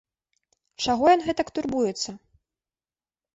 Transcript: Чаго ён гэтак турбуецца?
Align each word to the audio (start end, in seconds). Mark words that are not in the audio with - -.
Чаго 0.85 1.03
ён 1.17 1.21
гэтак 1.27 1.47
турбуецца? 1.59 2.17